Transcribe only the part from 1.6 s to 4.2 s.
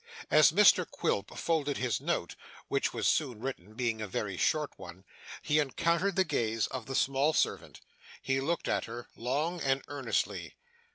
his note (which was soon written: being a